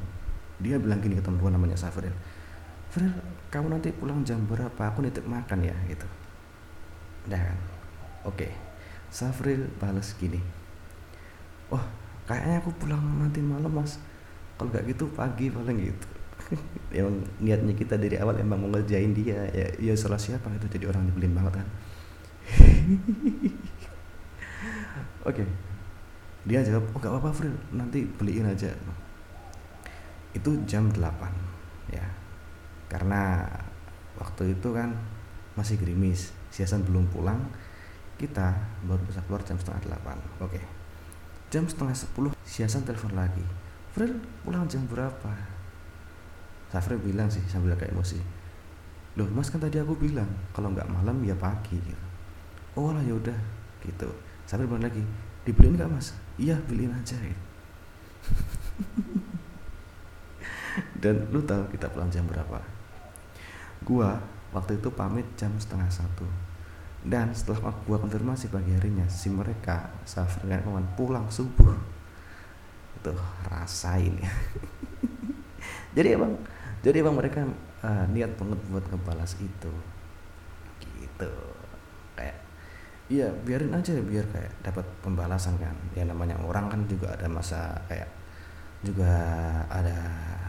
Dia 0.62 0.78
bilang 0.78 1.02
gini 1.02 1.18
ke 1.18 1.24
teman 1.26 1.54
namanya 1.54 1.78
Safril. 1.78 2.14
Fril 2.94 3.10
kamu 3.50 3.78
nanti 3.78 3.90
pulang 3.94 4.22
jam 4.22 4.42
berapa? 4.46 4.94
Aku 4.94 5.02
nitip 5.02 5.26
makan 5.26 5.66
ya 5.66 5.74
gitu. 5.90 6.06
Dan 7.30 7.58
oke. 8.26 8.38
Okay. 8.38 8.52
Safril 9.10 9.70
balas 9.80 10.14
gini. 10.18 10.42
Wah 11.72 11.84
kayaknya 12.28 12.60
aku 12.62 12.72
pulang 12.78 13.02
nanti 13.22 13.42
malam 13.42 13.72
mas. 13.72 13.98
Kalau 14.58 14.74
gak 14.74 14.90
gitu 14.90 15.06
pagi 15.14 15.54
paling 15.54 15.78
gitu. 15.78 16.08
Emang 16.98 17.22
niatnya 17.42 17.74
kita 17.78 18.00
dari 18.00 18.18
awal 18.18 18.42
emang 18.42 18.62
mau 18.62 18.70
ngerjain 18.74 19.14
dia. 19.14 19.46
Ya 19.54 19.68
ya 19.78 19.94
salah 19.94 20.18
siapa 20.18 20.50
itu 20.54 20.66
jadi 20.70 20.90
orang 20.90 21.06
nyebelin 21.10 21.34
banget 21.38 21.54
kan. 21.62 21.68
Oke. 25.28 25.44
okay. 25.44 25.67
Dia 26.48 26.64
jawab 26.64 26.88
oh 26.96 27.00
gak 27.04 27.12
apa-apa 27.12 27.30
Fril. 27.36 27.56
Nanti 27.76 28.08
beliin 28.08 28.48
aja. 28.48 28.72
Itu 30.32 30.56
jam 30.64 30.88
8 30.88 31.04
ya. 31.92 32.08
Karena 32.88 33.44
waktu 34.16 34.56
itu 34.56 34.72
kan 34.72 34.96
masih 35.60 35.76
gerimis 35.76 36.32
si 36.48 36.64
Hasan 36.64 36.88
belum 36.88 37.10
pulang 37.12 37.38
kita 38.18 38.56
baru 38.88 39.04
bisa 39.06 39.22
keluar 39.28 39.44
jam 39.44 39.60
setengah 39.60 39.92
delapan. 39.92 40.18
Oke. 40.40 40.64
Jam 41.52 41.68
setengah 41.68 41.94
sepuluh 41.94 42.32
si 42.48 42.64
Hasan 42.64 42.88
telepon 42.88 43.12
lagi. 43.14 43.44
Fril 43.92 44.16
pulang 44.48 44.66
jam 44.72 44.88
berapa? 44.88 45.32
Safri 46.72 47.00
bilang 47.00 47.28
sih 47.28 47.44
sambil 47.52 47.76
agak 47.76 47.92
emosi. 47.92 48.20
Loh 49.20 49.28
mas 49.36 49.52
kan 49.52 49.60
tadi 49.60 49.80
aku 49.80 50.00
bilang 50.00 50.28
kalau 50.56 50.72
nggak 50.72 50.88
malam 50.88 51.20
ya 51.24 51.36
pagi 51.36 51.80
gitu. 51.80 52.06
oh 52.80 52.96
lah 52.96 53.04
yaudah 53.04 53.36
gitu. 53.84 54.08
Safri 54.48 54.68
bilang 54.68 54.84
lagi 54.84 55.04
dibeliin 55.48 55.80
nggak 55.80 55.88
mas? 55.88 56.12
Iya 56.36 56.60
beliin 56.68 56.92
aja 56.92 57.16
gitu. 57.16 57.44
dan 61.02 61.24
lu 61.32 61.40
tahu 61.48 61.72
kita 61.72 61.88
pulang 61.88 62.12
jam 62.12 62.28
berapa? 62.28 62.60
Gua 63.88 64.20
waktu 64.52 64.76
itu 64.76 64.92
pamit 64.92 65.24
jam 65.40 65.56
setengah 65.56 65.88
satu. 65.88 66.28
Dan 67.08 67.32
setelah 67.32 67.72
gua 67.88 68.04
konfirmasi 68.04 68.52
pagi 68.52 68.76
harinya 68.76 69.08
si 69.08 69.32
mereka 69.32 69.88
Safri 70.04 70.52
dan 70.52 70.68
kawan 70.68 70.84
pulang 71.00 71.32
subuh. 71.32 71.80
Itu 73.00 73.16
rasain. 73.48 74.20
Ya 74.20 74.32
jadi 76.04 76.20
emang 76.20 76.36
jadi 76.84 77.00
emang 77.00 77.16
mereka 77.16 77.48
uh, 77.88 78.04
niat 78.12 78.36
banget 78.36 78.60
buat 78.68 78.84
ngebalas 78.92 79.40
itu. 79.40 79.72
Gitu 80.84 81.32
iya 83.08 83.32
biarin 83.32 83.72
aja 83.72 83.96
biar 84.00 84.28
kayak 84.32 84.52
dapat 84.64 84.86
pembalasan 85.04 85.56
kan. 85.58 85.76
Ya 85.96 86.04
namanya 86.04 86.38
orang 86.44 86.68
kan 86.68 86.84
juga 86.88 87.16
ada 87.16 87.28
masa 87.32 87.76
kayak 87.88 88.08
juga 88.86 89.12
ada 89.68 89.98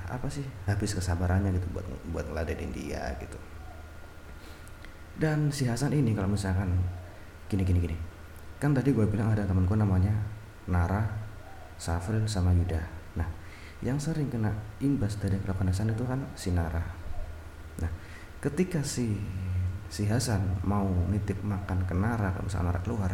apa 0.08 0.28
sih 0.28 0.44
habis 0.68 0.92
kesabarannya 0.92 1.56
gitu 1.56 1.68
buat 1.72 1.86
buat 2.12 2.26
ngeladenin 2.28 2.70
dia 2.74 3.16
gitu. 3.22 3.38
Dan 5.18 5.50
si 5.50 5.66
Hasan 5.66 5.94
ini 5.94 6.14
kalau 6.14 6.30
misalkan 6.30 6.78
gini 7.50 7.66
gini 7.66 7.78
gini. 7.82 7.96
Kan 8.58 8.74
tadi 8.74 8.90
gue 8.90 9.06
bilang 9.06 9.30
ada 9.30 9.46
temanku 9.46 9.78
namanya 9.78 10.14
Nara 10.66 11.06
Safril 11.78 12.26
sama 12.26 12.50
Yuda. 12.54 12.98
Yang 13.78 14.10
sering 14.10 14.26
kena 14.26 14.50
imbas 14.82 15.22
dari 15.22 15.38
kepanasan 15.38 15.94
itu 15.94 16.02
kan 16.02 16.18
si 16.34 16.50
Nara. 16.50 16.82
Nah 17.78 17.90
ketika 18.42 18.82
si 18.82 19.14
si 19.88 20.04
Hasan 20.04 20.40
mau 20.64 20.86
nitip 21.08 21.40
makan 21.40 21.84
ke 21.88 21.94
Nara 21.96 22.28
kalau 22.32 22.46
misalnya 22.46 22.72
Nara 22.72 22.80
keluar. 22.84 23.12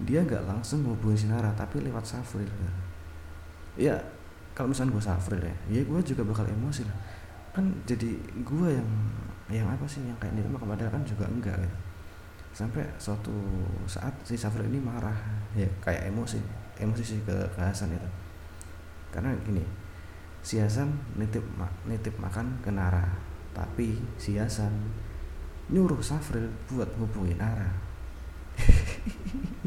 Dia 0.00 0.24
nggak 0.24 0.48
langsung 0.48 0.80
hubungi 0.88 1.24
si 1.24 1.26
Nara 1.28 1.52
tapi 1.52 1.84
lewat 1.84 2.04
Safril 2.08 2.48
ya 3.78 3.94
kalau 4.56 4.72
misalnya 4.72 4.96
gue 4.98 5.04
Safril 5.04 5.40
ya 5.44 5.54
ya 5.70 5.80
gue 5.84 6.00
juga 6.02 6.22
bakal 6.24 6.48
emosi 6.48 6.88
lah. 6.88 6.96
Kan 7.52 7.68
jadi 7.84 8.16
gue 8.40 8.68
yang 8.72 8.90
yang 9.50 9.66
apa 9.68 9.84
sih 9.84 10.00
yang 10.02 10.16
kayak 10.16 10.34
nitip 10.38 10.50
makan 10.50 10.72
padahal 10.72 10.92
kan 10.96 11.02
juga 11.04 11.24
enggak 11.28 11.56
gitu. 11.60 11.78
Sampai 12.50 12.82
suatu 12.98 13.34
saat 13.86 14.12
si 14.24 14.34
Safril 14.34 14.66
ini 14.72 14.80
marah 14.80 15.16
ya 15.54 15.68
kayak 15.84 16.10
emosi 16.10 16.40
emosi 16.80 17.02
sih 17.04 17.20
ke, 17.22 17.36
ke 17.52 17.60
Hasan 17.60 17.92
itu. 17.92 18.10
Karena 19.12 19.36
gini 19.44 19.62
si 20.40 20.56
Hasan 20.56 20.96
nitip 21.20 21.44
nitip 21.84 22.16
makan 22.16 22.56
ke 22.64 22.72
Nara 22.72 23.04
tapi 23.52 24.00
si 24.16 24.40
Hasan 24.40 24.72
nyuruh 25.70 26.02
Safril 26.02 26.50
buat 26.70 26.90
ngubungin 26.98 27.38
Nara 27.38 27.70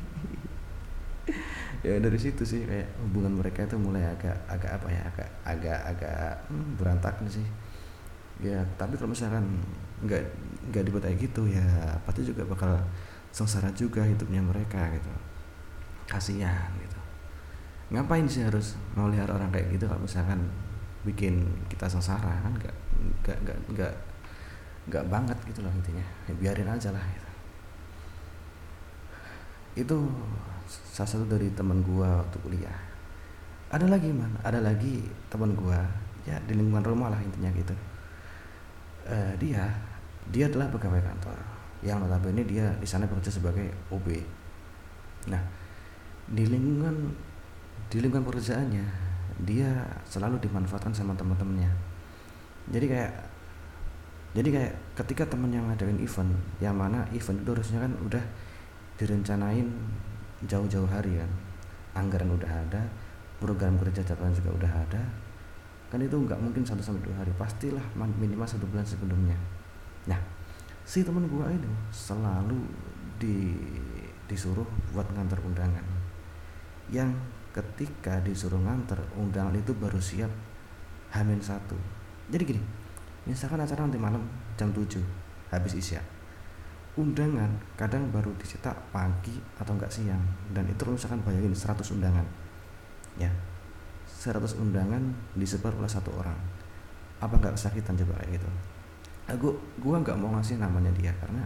ya 1.83 2.00
dari 2.00 2.15
situ 2.15 2.48
sih 2.48 2.63
kayak 2.63 2.88
hubungan 3.03 3.43
mereka 3.43 3.67
itu 3.67 3.75
mulai 3.75 4.07
agak 4.07 4.39
agak 4.48 4.72
apa 4.79 4.88
ya 4.88 5.01
agak 5.03 5.29
agak 5.43 5.79
agak 5.83 6.31
hmm, 6.48 6.79
berantakan 6.79 7.27
sih. 7.27 7.43
Ya 8.39 8.63
tapi 8.79 8.95
kalau 8.95 9.12
misalkan 9.12 9.43
nggak 10.03 10.24
nggak 10.72 10.83
dibuat 10.88 11.03
kayak 11.07 11.19
gitu 11.19 11.48
ya 11.48 11.63
pasti 12.07 12.24
juga 12.24 12.48
bakal 12.48 12.79
sengsara 13.36 13.67
juga 13.75 14.07
hidupnya 14.07 14.39
mereka 14.39 14.79
gitu. 14.95 15.12
Kasihan 16.07 16.72
gitu. 16.79 17.00
Ngapain 17.91 18.25
sih 18.31 18.48
harus 18.48 18.79
melihara 18.95 19.36
orang 19.36 19.51
kayak 19.51 19.75
gitu 19.75 19.86
kalau 19.86 20.07
misalkan 20.07 20.39
bikin 21.03 21.43
kita 21.67 21.91
sengsara 21.91 22.48
kan 22.48 22.53
nggak 22.63 22.75
nggak 23.43 23.57
nggak 23.75 23.93
nggak 24.90 25.06
banget 25.08 25.38
gitu 25.48 25.60
loh 25.63 25.72
intinya. 25.72 26.06
Ya, 26.28 26.34
biarin 26.38 26.70
aja 26.70 26.90
lah 26.92 27.04
gitu. 27.04 27.30
itu 29.74 29.98
salah 30.70 31.10
satu 31.10 31.25
dari 31.25 31.50
teman 31.58 31.82
gua 31.82 32.22
waktu 32.22 32.38
kuliah. 32.46 32.78
Ada 33.74 33.90
lagi 33.90 34.13
man. 34.13 34.30
Ada 34.46 34.62
lagi 34.62 35.02
teman 35.34 35.58
gua. 35.58 35.82
Ya 36.30 36.38
di 36.46 36.54
lingkungan 36.54 36.86
rumah 36.86 37.10
lah 37.10 37.20
intinya 37.25 37.50
gitu. 37.58 37.74
Uh, 39.10 39.34
dia 39.42 39.66
dia 40.30 40.46
adalah 40.46 40.70
pegawai 40.70 41.02
kantor. 41.02 41.38
Yang 41.82 42.06
notabene 42.06 42.46
dia 42.46 42.70
di 42.78 42.88
sana 42.88 43.10
bekerja 43.10 43.34
sebagai 43.34 43.74
OB 43.92 44.08
nah 45.28 45.40
di 46.28 46.44
lingkungan 46.48 46.96
di 47.88 47.98
lingkungan 48.02 48.28
pekerjaannya 48.28 48.86
dia 49.44 49.70
selalu 50.08 50.40
dimanfaatkan 50.40 50.94
sama 50.94 51.18
teman-temannya. 51.18 51.68
Jadi 52.72 52.86
kayak 52.86 53.13
jadi 54.34 54.50
kayak 54.50 54.74
ketika 54.98 55.30
temen 55.30 55.54
yang 55.54 55.70
ngadain 55.70 55.98
event 56.02 56.34
yang 56.58 56.74
mana 56.74 57.06
event 57.13 57.40
itu 57.46 57.50
harusnya 57.54 57.80
kan 57.86 57.92
udah 58.02 58.24
direncanain 58.98 59.68
jauh-jauh 60.50 60.90
hari 60.90 61.22
kan. 61.22 61.32
Anggaran 61.94 62.34
udah 62.34 62.50
ada 62.50 62.82
program 63.38 63.78
kerja 63.78 64.02
catatan 64.02 64.34
juga 64.34 64.50
udah 64.58 64.72
ada. 64.74 65.04
Kan 65.94 66.02
itu 66.02 66.18
nggak 66.18 66.42
mungkin 66.42 66.66
satu 66.66 66.82
sampai 66.82 67.06
dua 67.06 67.22
hari 67.22 67.30
pastilah 67.38 67.86
minimal 67.94 68.50
satu 68.50 68.66
bulan 68.66 68.82
sebelumnya. 68.82 69.38
Nah 70.10 70.18
si 70.82 71.06
temen 71.06 71.30
gua 71.30 71.54
itu 71.54 71.70
selalu 71.94 72.58
di 73.22 73.54
disuruh 74.25 74.66
buat 74.90 75.06
ngantar 75.13 75.38
undangan. 75.46 75.86
Yang 76.90 77.13
ketika 77.54 78.18
disuruh 78.25 78.58
nganter 78.58 78.98
undangan 79.13 79.54
itu 79.54 79.78
baru 79.78 80.02
siap 80.02 80.34
hamin 81.13 81.38
satu 81.38 81.78
jadi 82.34 82.42
gini 82.42 82.62
misalkan 83.24 83.60
acara 83.60 83.88
nanti 83.88 84.00
malam 84.00 84.24
jam 84.60 84.70
7 84.72 85.00
habis 85.53 85.74
isya. 85.77 86.01
Undangan 86.94 87.50
kadang 87.74 88.06
baru 88.13 88.30
dicetak 88.38 88.77
pagi 88.94 89.34
atau 89.58 89.74
enggak 89.74 89.89
siang 89.89 90.22
dan 90.53 90.70
itu 90.70 90.86
misalkan 90.86 91.22
bayangin 91.25 91.53
100 91.53 91.82
undangan 91.98 92.25
ya. 93.18 93.32
100 94.06 94.62
undangan 94.62 95.01
disebar 95.34 95.74
oleh 95.74 95.89
satu 95.89 96.13
orang. 96.13 96.38
Apa 97.18 97.39
enggak 97.39 97.58
kesakitan 97.58 97.98
coba 97.98 98.22
kayak 98.22 98.38
gitu? 98.38 98.50
Aku 99.32 99.48
gua 99.82 100.03
nggak 100.03 100.20
mau 100.20 100.36
ngasih 100.38 100.60
namanya 100.62 100.92
dia 100.94 101.10
karena 101.18 101.42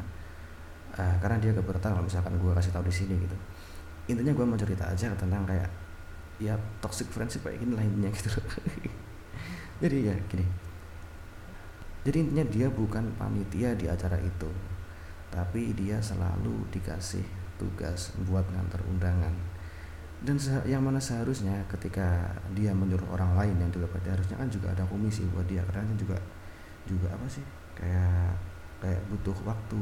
uh, 0.97 1.15
karena 1.21 1.37
dia 1.39 1.51
bertahu 1.55 1.93
kalau 1.95 2.03
misalkan 2.03 2.33
gua 2.41 2.57
kasih 2.57 2.73
tahu 2.75 2.83
di 2.83 2.93
sini 2.93 3.15
gitu. 3.15 3.37
Intinya 4.11 4.35
gua 4.35 4.45
mau 4.49 4.59
cerita 4.59 4.83
aja 4.89 5.13
tentang 5.15 5.47
kayak 5.47 5.69
ya 6.37 6.53
toxic 6.81 7.09
friendship 7.09 7.41
kayak 7.41 7.61
gini 7.61 7.73
lainnya 7.73 8.09
gitu 8.13 8.29
jadi 9.81 10.13
ya 10.13 10.15
gini 10.29 10.45
jadi 12.07 12.23
intinya 12.23 12.45
dia 12.47 12.67
bukan 12.71 13.03
panitia 13.19 13.75
di 13.75 13.91
acara 13.91 14.15
itu 14.23 14.47
tapi 15.27 15.75
dia 15.75 15.99
selalu 15.99 16.63
dikasih 16.71 17.23
tugas 17.59 18.15
buat 18.29 18.45
ngantar 18.47 18.79
undangan. 18.87 19.33
Dan 20.17 20.41
yang 20.65 20.81
mana 20.81 20.97
seharusnya 20.97 21.61
ketika 21.69 22.33
dia 22.57 22.73
menyuruh 22.73 23.05
orang 23.13 23.37
lain 23.37 23.55
yang 23.61 23.69
juga 23.69 23.85
pada 23.93 24.17
harusnya 24.17 24.33
kan 24.33 24.49
juga 24.49 24.73
ada 24.73 24.81
komisi 24.89 25.21
buat 25.29 25.45
dia 25.45 25.61
karena 25.69 25.93
juga 25.93 26.17
juga 26.89 27.13
apa 27.13 27.27
sih 27.29 27.45
kayak 27.77 28.33
kayak 28.81 29.01
butuh 29.13 29.37
waktu 29.45 29.77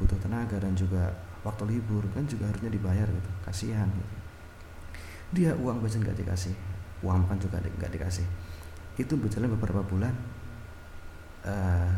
butuh 0.00 0.16
tenaga 0.24 0.56
dan 0.56 0.72
juga 0.72 1.12
waktu 1.44 1.68
libur 1.68 2.00
kan 2.16 2.24
juga 2.24 2.48
harusnya 2.48 2.72
dibayar 2.72 3.04
gitu 3.04 3.30
kasihan 3.44 3.88
gitu. 3.92 4.16
Dia 5.36 5.52
uang 5.60 5.84
bensin 5.84 6.00
nggak 6.00 6.16
dikasih 6.16 6.56
uang 7.04 7.28
makan 7.28 7.36
juga 7.36 7.60
nggak 7.60 7.92
dikasih. 7.92 8.24
Itu 8.96 9.20
berjalan 9.20 9.52
beberapa 9.52 9.84
bulan 9.84 10.16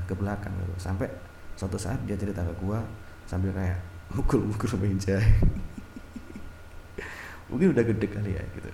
ke 0.04 0.14
belakang 0.14 0.52
gitu. 0.60 0.74
Sampai 0.78 1.08
suatu 1.54 1.78
saat 1.78 2.00
dia 2.04 2.18
cerita 2.18 2.42
ke 2.42 2.54
gua 2.60 2.82
sambil 3.24 3.50
kayak 3.56 3.78
mukul-mukul 4.12 4.68
meja. 4.84 5.16
Mungkin 7.50 7.72
udah 7.72 7.84
gede 7.84 8.06
kali 8.08 8.36
ya 8.36 8.42
gitu. 8.56 8.70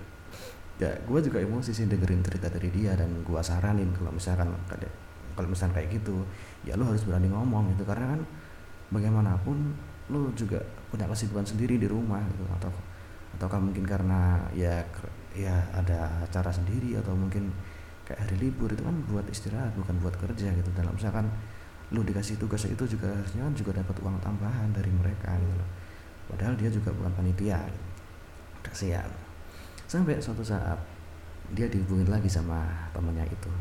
Ya 0.81 0.91
gue 0.97 1.19
juga 1.21 1.37
emosi 1.37 1.71
sih 1.71 1.85
dengerin 1.85 2.25
cerita 2.25 2.49
dari 2.49 2.73
dia 2.73 2.97
dan 2.97 3.21
gue 3.21 3.41
saranin 3.45 3.93
kalau 3.93 4.09
misalkan 4.09 4.49
kalau 5.37 5.47
misalkan 5.47 5.77
kayak 5.77 6.01
gitu 6.01 6.25
ya 6.65 6.73
lo 6.73 6.89
harus 6.89 7.05
berani 7.05 7.29
ngomong 7.29 7.71
gitu. 7.75 7.85
Karena 7.85 8.17
kan 8.17 8.21
bagaimanapun 8.91 9.57
lo 10.11 10.33
juga 10.35 10.59
punya 10.89 11.07
kesibukan 11.07 11.45
sendiri 11.45 11.77
di 11.77 11.87
rumah 11.87 12.19
gitu. 12.33 12.43
Atau 12.57 12.71
ataukah 13.37 13.61
mungkin 13.63 13.87
karena 13.87 14.41
ya 14.51 14.83
ya 15.31 15.55
ada 15.71 16.11
acara 16.27 16.51
sendiri 16.51 16.99
atau 16.99 17.15
mungkin 17.15 17.47
kayak 18.11 18.27
hari 18.27 18.35
libur 18.43 18.67
itu 18.67 18.83
kan 18.83 18.91
buat 19.07 19.23
istirahat 19.31 19.71
bukan 19.79 19.95
buat 20.03 20.11
kerja 20.19 20.51
gitu. 20.51 20.67
Dalam 20.75 20.91
misalkan 20.91 21.31
lu 21.95 22.03
dikasih 22.03 22.35
tugas 22.35 22.67
itu 22.67 22.83
juga 22.83 23.07
harusnya 23.07 23.47
kan 23.47 23.55
juga 23.55 23.71
dapat 23.79 23.95
uang 24.03 24.19
tambahan 24.19 24.67
dari 24.75 24.91
mereka 24.91 25.31
gitu 25.39 25.55
loh. 25.55 25.69
Padahal 26.27 26.59
dia 26.59 26.67
juga 26.67 26.91
bukan 26.91 27.11
panitia 27.15 27.63
gitu. 27.71 27.87
kasihan. 28.67 29.07
Sampai 29.87 30.19
suatu 30.19 30.43
saat 30.43 30.75
dia 31.55 31.71
dihubungin 31.71 32.11
lagi 32.11 32.27
sama 32.27 32.67
temannya 32.91 33.23
itu. 33.31 33.51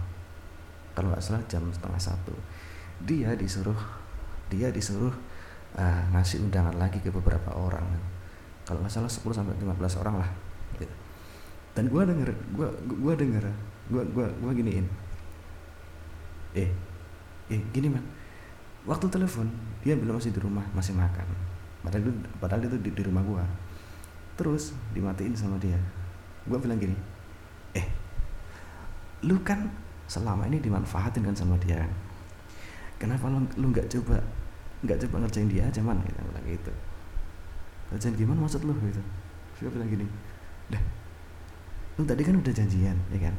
Kalau 0.99 1.15
nggak 1.15 1.23
salah 1.23 1.43
jam 1.47 1.63
setengah 1.71 2.03
satu. 2.03 2.35
Dia 3.07 3.39
disuruh 3.39 3.79
dia 4.51 4.75
disuruh 4.75 5.15
uh, 5.79 6.03
ngasih 6.11 6.43
undangan 6.43 6.75
lagi 6.75 6.99
ke 6.99 7.15
beberapa 7.15 7.55
orang. 7.55 7.87
Kalau 8.67 8.83
nggak 8.83 8.91
salah 8.91 9.07
10 9.07 9.23
sampai 9.31 9.55
15 9.63 10.03
orang 10.03 10.27
lah 10.27 10.31
gitu. 10.75 10.95
dan 11.71 11.87
gue 11.87 12.03
denger 12.03 12.31
gue 12.55 12.69
gue 12.99 13.15
denger 13.15 13.45
gue 13.91 14.03
gue 14.15 14.27
gue 14.27 14.53
giniin. 14.63 14.87
Eh 16.55 16.71
eh 17.51 17.61
gini 17.75 17.91
man 17.91 18.05
waktu 18.87 19.07
telepon 19.11 19.51
dia 19.85 19.99
bilang 19.99 20.17
masih 20.17 20.33
di 20.33 20.41
rumah 20.41 20.65
masih 20.73 20.95
makan. 20.95 21.27
Padahal 21.83 22.03
itu 22.07 22.13
padahal 22.39 22.63
itu 22.65 22.77
di, 22.79 22.91
di 22.95 23.03
rumah 23.03 23.23
gue 23.27 23.45
terus 24.39 24.73
dimatiin 24.95 25.35
sama 25.35 25.59
dia. 25.59 25.77
Gue 26.47 26.57
bilang 26.63 26.79
gini 26.79 26.97
eh 27.75 27.87
lu 29.27 29.37
kan 29.45 29.69
selama 30.11 30.47
ini 30.49 30.59
dimanfaatin 30.59 31.23
kan 31.23 31.37
sama 31.37 31.55
dia 31.61 31.87
kenapa 32.99 33.31
lu 33.31 33.47
lu 33.61 33.71
nggak 33.71 33.87
coba 33.87 34.19
nggak 34.81 34.99
coba 35.07 35.27
ngerjain 35.27 35.51
dia 35.51 35.67
aja 35.67 35.83
man? 35.83 35.99
Gitu 36.07 36.19
bilang 36.19 36.47
gitu. 36.47 36.73
Ngerjain 37.91 38.15
gimana 38.15 38.39
maksud 38.47 38.63
lu? 38.65 38.73
Gitu. 38.79 39.03
Gue 39.61 39.71
bilang 39.71 39.91
gini 39.91 40.07
dah 40.71 40.83
lu 41.99 42.07
tadi 42.07 42.23
kan 42.23 42.35
udah 42.39 42.55
janjian 42.55 42.97
ya 43.13 43.19
kan 43.19 43.35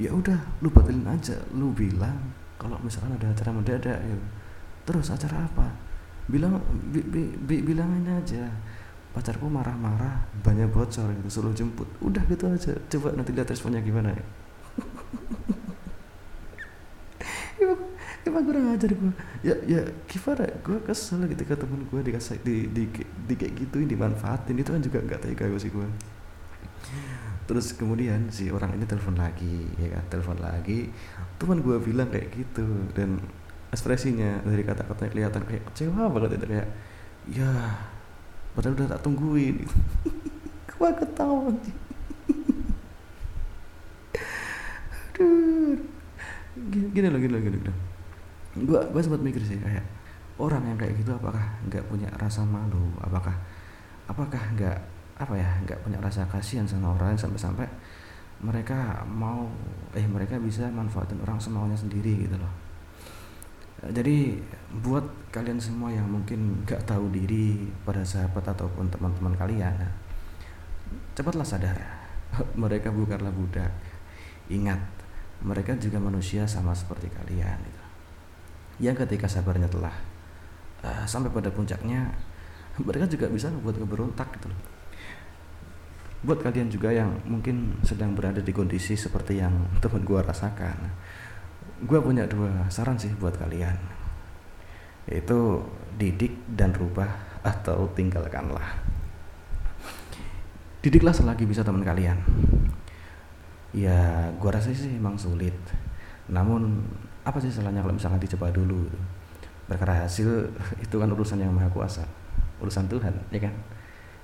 ya 0.00 0.10
udah 0.12 0.38
lu 0.64 0.68
batalin 0.72 1.04
aja. 1.08 1.36
Lu 1.52 1.72
bilang 1.72 2.32
kalau 2.56 2.78
misalkan 2.80 3.18
ada 3.18 3.28
acara 3.32 3.50
mendadak 3.52 3.98
gitu 4.06 4.26
terus 4.82 5.10
acara 5.14 5.46
apa? 5.46 5.66
Bilang 6.26 6.58
bi, 6.90 7.02
bi, 7.02 7.22
bi, 7.34 7.62
bilangin 7.62 8.06
aja. 8.08 8.46
Pacarku 9.12 9.44
marah-marah 9.44 10.24
banyak 10.40 10.72
bocor 10.72 11.12
gitu 11.20 11.28
suruh 11.28 11.52
jemput. 11.52 11.84
Udah 12.00 12.24
gitu 12.26 12.48
aja. 12.48 12.72
Coba 12.88 13.12
nanti 13.12 13.36
lihat 13.36 13.50
responnya 13.52 13.84
gimana 13.84 14.08
ya. 14.16 14.24
Emang, 18.22 18.42
kurang 18.48 18.72
ajar 18.72 18.90
gue 18.90 19.12
ya 19.44 19.54
ya 19.68 19.82
gimana? 20.08 20.48
Gue 20.64 20.78
kesel 20.82 21.26
ketika 21.28 21.58
temen 21.58 21.84
gue 21.84 22.00
dikasih 22.00 22.40
di, 22.40 22.70
di, 22.72 22.88
di, 22.88 23.02
di 23.04 23.34
kayak 23.36 23.54
gituin 23.60 23.86
dimanfaatin. 23.90 24.56
Itu 24.56 24.72
kan 24.72 24.80
juga 24.80 25.04
nggak 25.04 25.20
tega 25.20 25.44
gue 25.52 25.60
sih 25.60 25.68
gue 25.68 25.86
terus 27.52 27.76
kemudian 27.76 28.32
si 28.32 28.48
orang 28.48 28.72
ini 28.72 28.88
telepon 28.88 29.20
lagi 29.20 29.68
ya 29.76 29.92
kan? 29.92 30.08
Telepon 30.08 30.40
lagi. 30.40 30.88
Teman 31.36 31.60
gue 31.60 31.76
bilang 31.84 32.08
kayak 32.08 32.32
gitu. 32.32 32.64
Dan 32.96 33.20
ekspresinya 33.68 34.40
dari 34.40 34.64
kata-katanya 34.64 35.10
kelihatan 35.12 35.44
kayak 35.44 35.68
kecewa 35.68 36.08
banget 36.08 36.40
itu 36.40 36.46
kayak 36.48 36.68
ya 37.28 37.76
padahal 38.56 38.72
udah 38.80 38.88
tak 38.96 39.04
tungguin. 39.04 39.68
Gua 40.72 40.88
ketawa 40.96 41.52
aduh. 45.12 45.76
Gini, 46.52 46.86
gini 46.92 47.06
loh 47.08 47.20
gini 47.20 47.32
loh 47.32 47.42
gini 47.44 47.58
loh. 47.60 47.76
Gua 48.64 48.80
gua 48.88 49.00
sempat 49.04 49.20
mikir 49.20 49.44
sih 49.44 49.60
kayak 49.60 49.84
orang 50.40 50.64
yang 50.68 50.80
kayak 50.80 50.96
gitu 50.96 51.12
apakah 51.12 51.44
nggak 51.68 51.84
punya 51.88 52.08
rasa 52.16 52.48
malu? 52.48 52.92
Apakah 53.04 53.36
apakah 54.08 54.42
nggak 54.56 54.78
apa 55.20 55.34
ya 55.36 55.48
nggak 55.64 55.80
punya 55.84 55.98
rasa 56.00 56.24
kasihan 56.28 56.64
sama 56.64 56.96
orang 56.96 57.14
sampai-sampai 57.14 57.68
mereka 58.42 59.04
mau 59.06 59.46
eh 59.94 60.06
mereka 60.08 60.40
bisa 60.40 60.66
manfaatin 60.72 61.20
orang 61.22 61.38
semaunya 61.38 61.78
sendiri 61.78 62.26
gitu 62.26 62.36
loh. 62.36 62.52
Jadi 63.82 64.38
buat 64.78 65.02
kalian 65.34 65.58
semua 65.58 65.90
yang 65.90 66.06
mungkin 66.06 66.62
gak 66.62 66.86
tahu 66.86 67.10
diri 67.10 67.66
pada 67.82 68.06
sahabat 68.06 68.54
ataupun 68.54 68.86
teman-teman 68.86 69.34
kalian 69.34 69.74
cepatlah 71.18 71.42
sadar. 71.42 71.74
Mereka 72.62 72.94
bukanlah 72.94 73.34
budak. 73.34 73.74
Ingat 74.46 74.78
mereka 75.42 75.74
juga 75.74 75.98
manusia 75.98 76.46
sama 76.46 76.70
seperti 76.72 77.10
kalian 77.10 77.58
gitu. 77.66 77.82
yang 78.88 78.94
ketika 78.94 79.26
sabarnya 79.26 79.66
telah 79.66 79.92
uh, 80.86 81.04
sampai 81.04 81.30
pada 81.34 81.50
puncaknya 81.50 82.06
mereka 82.86 83.10
juga 83.10 83.26
bisa 83.28 83.50
membuat 83.50 83.82
keberontak 83.82 84.28
gitu 84.38 84.48
loh 84.50 84.60
buat 86.22 86.38
kalian 86.38 86.70
juga 86.70 86.94
yang 86.94 87.18
mungkin 87.26 87.82
sedang 87.82 88.14
berada 88.14 88.38
di 88.38 88.54
kondisi 88.54 88.94
seperti 88.94 89.42
yang 89.42 89.52
teman 89.82 90.06
gua 90.06 90.22
rasakan 90.22 90.78
gue 91.82 91.98
punya 91.98 92.30
dua 92.30 92.70
saran 92.70 92.94
sih 92.94 93.10
buat 93.18 93.34
kalian. 93.34 93.74
Yaitu 95.10 95.66
didik 95.98 96.38
dan 96.54 96.70
rubah 96.70 97.10
atau 97.42 97.90
tinggalkanlah. 97.98 98.78
Didiklah 100.82 101.14
selagi 101.14 101.42
bisa 101.46 101.66
teman 101.66 101.82
kalian. 101.82 102.18
Ya 103.74 104.30
gue 104.38 104.50
rasa 104.50 104.70
sih 104.70 104.94
emang 104.94 105.18
sulit. 105.18 105.54
Namun 106.30 106.86
apa 107.26 107.42
sih 107.42 107.50
salahnya 107.50 107.82
kalau 107.82 107.98
misalkan 107.98 108.22
dicoba 108.22 108.54
dulu? 108.54 108.86
Perkara 109.66 110.06
hasil 110.06 110.54
itu 110.84 110.94
kan 110.94 111.10
urusan 111.10 111.42
yang 111.42 111.50
maha 111.50 111.66
kuasa. 111.70 112.06
Urusan 112.62 112.86
Tuhan 112.86 113.14
ya 113.34 113.42
kan? 113.42 113.54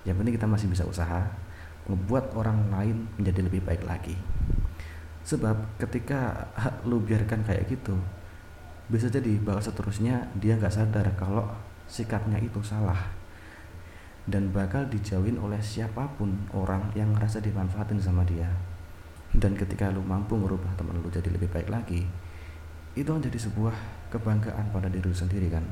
Yang 0.06 0.22
penting 0.22 0.34
kita 0.38 0.46
masih 0.46 0.70
bisa 0.70 0.86
usaha 0.86 1.26
membuat 1.88 2.30
orang 2.36 2.68
lain 2.68 3.08
menjadi 3.16 3.40
lebih 3.48 3.64
baik 3.64 3.82
lagi. 3.88 4.14
Sebab 5.24 5.80
ketika 5.80 6.48
lu 6.88 7.00
biarkan 7.00 7.44
kayak 7.44 7.68
gitu 7.68 7.96
bisa 8.88 9.12
jadi 9.12 9.36
bakal 9.40 9.60
seterusnya 9.60 10.32
dia 10.40 10.56
nggak 10.56 10.72
sadar 10.72 11.04
kalau 11.16 11.48
sikapnya 11.88 12.38
itu 12.40 12.60
salah. 12.60 13.16
Dan 14.28 14.52
bakal 14.52 14.84
dijauhin 14.92 15.40
oleh 15.40 15.60
siapa 15.64 16.04
pun 16.20 16.36
orang 16.52 16.92
yang 16.92 17.16
ngerasa 17.16 17.40
dimanfaatin 17.40 17.96
sama 17.96 18.28
dia. 18.28 18.52
Dan 19.32 19.56
ketika 19.56 19.88
lu 19.88 20.04
mampu 20.04 20.36
merubah 20.36 20.72
teman 20.76 21.00
lu 21.00 21.08
jadi 21.08 21.32
lebih 21.32 21.48
baik 21.48 21.72
lagi 21.72 22.04
itu 22.98 23.10
menjadi 23.14 23.38
sebuah 23.38 23.74
kebanggaan 24.10 24.74
pada 24.74 24.90
diri 24.90 25.14
sendiri 25.14 25.46
kan 25.46 25.62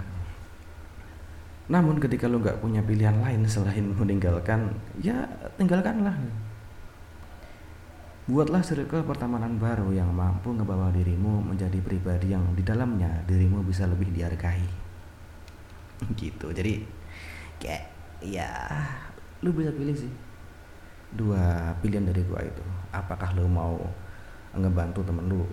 namun 1.67 1.99
ketika 1.99 2.31
lu 2.31 2.39
nggak 2.39 2.63
punya 2.63 2.79
pilihan 2.83 3.19
lain 3.19 3.43
selain 3.47 3.91
meninggalkan 3.95 4.71
ya 5.03 5.27
tinggalkanlah 5.59 6.15
Buatlah 8.27 8.59
circle 8.59 9.07
pertemanan 9.07 9.55
baru 9.55 9.95
yang 9.95 10.11
mampu 10.11 10.51
ngebawa 10.51 10.91
dirimu 10.91 11.47
menjadi 11.47 11.79
pribadi 11.79 12.35
yang 12.35 12.43
di 12.59 12.67
dalamnya 12.67 13.23
dirimu 13.23 13.63
bisa 13.63 13.87
lebih 13.87 14.11
dihargai. 14.11 14.67
Gitu. 16.19 16.51
Jadi 16.51 16.83
kayak 17.63 17.87
ya 18.27 18.51
lu 19.47 19.55
bisa 19.55 19.71
pilih 19.71 19.95
sih 19.95 20.11
dua 21.15 21.71
pilihan 21.79 22.03
dari 22.03 22.27
gua 22.27 22.43
itu. 22.43 22.67
Apakah 22.91 23.31
lu 23.39 23.47
mau 23.47 23.79
ngebantu 24.59 25.07
temen 25.07 25.31
lu 25.31 25.47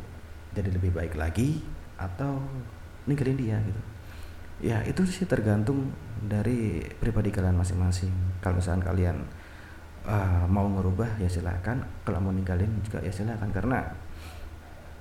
jadi 0.57 0.73
lebih 0.73 0.97
baik 0.97 1.13
lagi 1.13 1.61
atau 2.01 2.41
ninggalin 3.05 3.37
dia 3.37 3.61
gitu. 3.69 3.81
Ya 4.63 4.79
itu 4.87 5.03
sih 5.03 5.27
tergantung 5.27 5.91
dari 6.23 6.79
pribadi 7.03 7.35
kalian 7.35 7.59
masing-masing. 7.59 8.39
Kalau 8.39 8.63
misalkan 8.63 8.79
kalian 8.79 9.17
uh, 10.07 10.47
mau 10.47 10.63
ngerubah 10.71 11.19
ya 11.19 11.27
silakan. 11.27 11.83
Kalau 12.07 12.23
mau 12.23 12.31
ninggalin 12.31 12.71
juga 12.79 13.03
ya 13.03 13.11
silakan. 13.11 13.51
Karena 13.51 13.83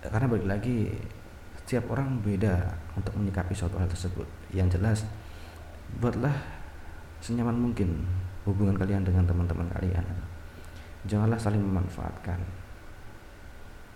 karena 0.03 0.27
balik 0.27 0.51
lagi 0.51 0.91
setiap 1.63 1.95
orang 1.95 2.19
beda 2.27 2.75
untuk 2.99 3.15
menyikapi 3.15 3.55
suatu 3.55 3.79
hal 3.79 3.87
tersebut. 3.87 4.27
Yang 4.51 4.83
jelas 4.83 4.99
buatlah 6.03 6.35
senyaman 7.23 7.55
mungkin 7.55 8.03
hubungan 8.43 8.75
kalian 8.75 9.07
dengan 9.07 9.23
teman-teman 9.31 9.71
kalian. 9.79 10.03
Janganlah 11.07 11.39
saling 11.39 11.63
memanfaatkan. 11.63 12.43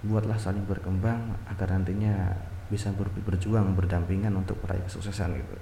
Buatlah 0.06 0.38
saling 0.38 0.62
berkembang 0.62 1.34
agar 1.50 1.74
nantinya 1.74 2.38
bisa 2.72 2.90
ber 2.94 3.06
berjuang 3.22 3.74
berdampingan 3.78 4.34
untuk 4.34 4.58
meraih 4.64 4.82
kesuksesan 4.86 5.38
gitu. 5.38 5.56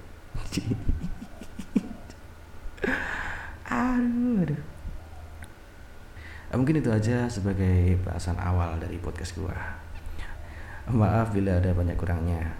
Aduh 3.65 4.45
aduh. 4.45 4.61
Eh, 6.53 6.57
mungkin 6.57 6.77
itu 6.77 6.93
aja 6.93 7.25
sebagai 7.25 7.97
bahasan 8.05 8.37
awal 8.37 8.77
dari 8.77 9.01
podcast 9.01 9.33
gua. 9.35 9.57
Maaf 10.85 11.33
bila 11.33 11.57
ada 11.57 11.73
banyak 11.73 11.97
kurangnya. 11.97 12.53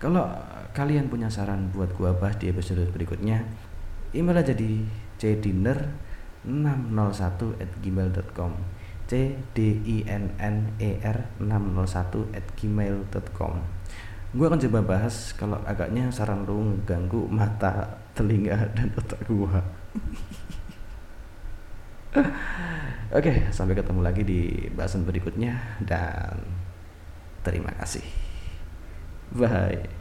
Kalau 0.00 0.24
kalian 0.72 1.12
punya 1.12 1.28
saran 1.28 1.68
buat 1.76 1.92
gua 1.92 2.16
bahas 2.16 2.40
di 2.40 2.48
episode 2.48 2.88
berikutnya 2.88 3.44
email 4.16 4.40
aja 4.40 4.56
di 4.56 4.82
cdinner 5.20 5.92
601 6.48 7.60
at 7.60 7.70
gmail.com 7.84 8.79
c 9.10 9.34
d 9.58 9.58
i 9.82 10.06
n 10.06 10.30
n 10.38 10.56
e 10.78 11.02
r 11.02 11.18
601 11.42 12.30
at 12.30 12.46
gmail.com 12.54 13.54
gue 14.30 14.46
akan 14.46 14.62
coba 14.62 14.78
bahas 14.86 15.34
kalau 15.34 15.58
agaknya 15.66 16.06
saran 16.14 16.46
lu 16.46 16.78
ganggu 16.86 17.26
mata 17.26 17.98
telinga 18.14 18.70
dan 18.78 18.94
otak 18.94 19.18
gue 19.26 19.50
Oke, 23.10 23.50
sampai 23.50 23.74
ketemu 23.74 24.00
lagi 24.02 24.22
di 24.26 24.70
bahasan 24.70 25.06
berikutnya 25.06 25.78
dan 25.82 26.42
terima 27.42 27.70
kasih. 27.78 28.02
Bye. 29.34 29.99